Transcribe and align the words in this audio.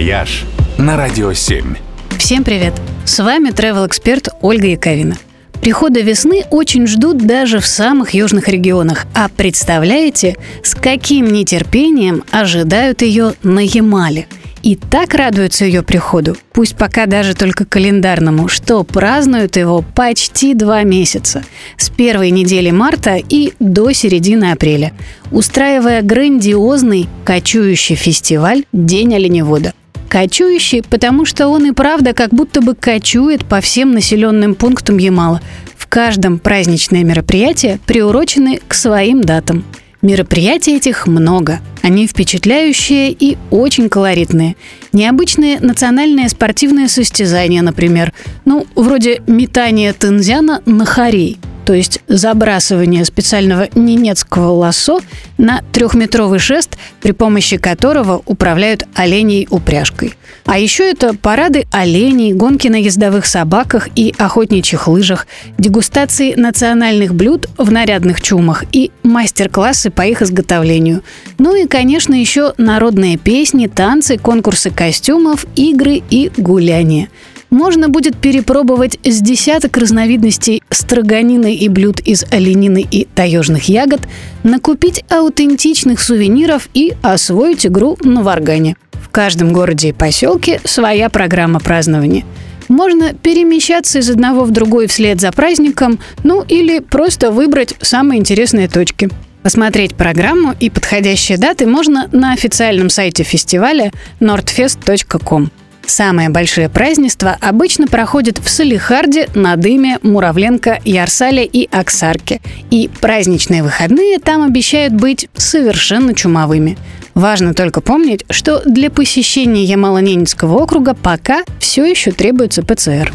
«Вояж» 0.00 0.44
на 0.78 0.96
Радио 0.96 1.34
7. 1.34 1.74
Всем 2.16 2.42
привет! 2.42 2.72
С 3.04 3.22
вами 3.22 3.50
travel 3.50 3.86
эксперт 3.86 4.30
Ольга 4.40 4.68
Яковина. 4.68 5.18
Прихода 5.60 6.00
весны 6.00 6.44
очень 6.50 6.86
ждут 6.86 7.18
даже 7.18 7.60
в 7.60 7.66
самых 7.66 8.14
южных 8.14 8.48
регионах. 8.48 9.04
А 9.14 9.28
представляете, 9.28 10.36
с 10.64 10.74
каким 10.74 11.30
нетерпением 11.30 12.24
ожидают 12.30 13.02
ее 13.02 13.34
на 13.42 13.60
Ямале– 13.60 14.26
и 14.62 14.76
так 14.76 15.14
радуются 15.14 15.64
ее 15.64 15.82
приходу, 15.82 16.36
пусть 16.52 16.76
пока 16.76 17.06
даже 17.06 17.34
только 17.34 17.64
календарному, 17.64 18.48
что 18.48 18.84
празднуют 18.84 19.56
его 19.56 19.82
почти 19.94 20.54
два 20.54 20.82
месяца, 20.82 21.44
с 21.78 21.88
первой 21.88 22.30
недели 22.30 22.70
марта 22.70 23.16
и 23.16 23.54
до 23.58 23.92
середины 23.92 24.52
апреля, 24.52 24.92
устраивая 25.30 26.02
грандиозный 26.02 27.08
кочующий 27.24 27.96
фестиваль 27.96 28.64
«День 28.72 29.14
оленевода». 29.14 29.72
Кочующий, 30.10 30.82
потому 30.82 31.24
что 31.24 31.48
он 31.48 31.66
и 31.66 31.70
правда 31.72 32.12
как 32.12 32.30
будто 32.30 32.60
бы 32.60 32.74
кочует 32.74 33.44
по 33.44 33.60
всем 33.60 33.92
населенным 33.92 34.54
пунктам 34.54 34.98
Ямала. 34.98 35.40
В 35.76 35.86
каждом 35.86 36.38
праздничное 36.38 37.04
мероприятие 37.04 37.78
приурочены 37.86 38.60
к 38.68 38.74
своим 38.74 39.22
датам– 39.22 39.64
Мероприятий 40.02 40.76
этих 40.76 41.06
много. 41.06 41.60
Они 41.82 42.06
впечатляющие 42.06 43.12
и 43.12 43.36
очень 43.50 43.90
колоритные. 43.90 44.56
Необычные 44.94 45.60
национальные 45.60 46.30
спортивные 46.30 46.88
состязания, 46.88 47.60
например. 47.60 48.14
Ну, 48.46 48.66
вроде 48.74 49.20
метания 49.26 49.92
тензяна 49.92 50.62
на 50.64 50.86
хорей– 50.86 51.38
то 51.70 51.74
есть 51.74 52.00
забрасывание 52.08 53.04
специального 53.04 53.68
ненецкого 53.76 54.48
лассо 54.50 55.00
на 55.38 55.62
трехметровый 55.70 56.40
шест, 56.40 56.76
при 57.00 57.12
помощи 57.12 57.58
которого 57.58 58.22
управляют 58.26 58.88
оленей 58.96 59.46
упряжкой. 59.48 60.14
А 60.46 60.58
еще 60.58 60.90
это 60.90 61.14
парады 61.14 61.66
оленей, 61.70 62.32
гонки 62.32 62.66
на 62.66 62.74
ездовых 62.74 63.24
собаках 63.24 63.88
и 63.94 64.12
охотничьих 64.18 64.88
лыжах, 64.88 65.28
дегустации 65.58 66.34
национальных 66.34 67.14
блюд 67.14 67.48
в 67.56 67.70
нарядных 67.70 68.20
чумах 68.20 68.64
и 68.72 68.90
мастер-классы 69.04 69.90
по 69.90 70.02
их 70.02 70.22
изготовлению. 70.22 71.04
Ну 71.38 71.54
и, 71.54 71.68
конечно, 71.68 72.14
еще 72.14 72.52
народные 72.58 73.16
песни, 73.16 73.68
танцы, 73.68 74.18
конкурсы 74.18 74.72
костюмов, 74.72 75.46
игры 75.54 76.02
и 76.10 76.32
гуляния 76.36 77.10
можно 77.50 77.88
будет 77.88 78.16
перепробовать 78.16 78.98
с 79.04 79.20
десяток 79.20 79.76
разновидностей 79.76 80.62
строганины 80.70 81.54
и 81.54 81.68
блюд 81.68 82.00
из 82.00 82.24
оленины 82.30 82.86
и 82.88 83.06
таежных 83.14 83.68
ягод, 83.68 84.00
накупить 84.42 85.04
аутентичных 85.10 86.00
сувениров 86.00 86.68
и 86.72 86.94
освоить 87.02 87.66
игру 87.66 87.98
на 88.02 88.22
варгане. 88.22 88.76
В 88.92 89.08
каждом 89.10 89.52
городе 89.52 89.88
и 89.88 89.92
поселке 89.92 90.60
своя 90.64 91.08
программа 91.10 91.60
празднования. 91.60 92.24
Можно 92.68 93.14
перемещаться 93.14 93.98
из 93.98 94.08
одного 94.08 94.44
в 94.44 94.52
другой 94.52 94.86
вслед 94.86 95.20
за 95.20 95.32
праздником, 95.32 95.98
ну 96.22 96.44
или 96.46 96.78
просто 96.78 97.32
выбрать 97.32 97.74
самые 97.80 98.20
интересные 98.20 98.68
точки. 98.68 99.10
Посмотреть 99.42 99.96
программу 99.96 100.54
и 100.60 100.70
подходящие 100.70 101.38
даты 101.38 101.66
можно 101.66 102.08
на 102.12 102.32
официальном 102.32 102.88
сайте 102.88 103.24
фестиваля 103.24 103.90
nordfest.com. 104.20 105.50
Самые 105.90 106.28
большие 106.28 106.68
празднества 106.68 107.36
обычно 107.40 107.88
проходят 107.88 108.38
в 108.38 108.48
Салихарде, 108.48 109.28
Надыме, 109.34 109.98
Муравленко, 110.02 110.78
Ярсале 110.84 111.44
и 111.44 111.68
Оксарке. 111.68 112.40
И 112.70 112.88
праздничные 113.00 113.64
выходные 113.64 114.20
там 114.20 114.44
обещают 114.44 114.94
быть 114.94 115.28
совершенно 115.34 116.14
чумовыми. 116.14 116.78
Важно 117.14 117.54
только 117.54 117.80
помнить, 117.80 118.24
что 118.30 118.62
для 118.64 118.88
посещения 118.88 119.64
Ямало-Ненецкого 119.64 120.62
округа 120.62 120.94
пока 120.94 121.42
все 121.58 121.84
еще 121.84 122.12
требуется 122.12 122.62
ПЦР. 122.62 123.12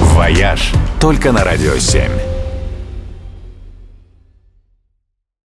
«Вояж» 0.00 0.72
только 1.00 1.30
на 1.30 1.44
«Радио 1.44 1.74
7». 1.74 2.35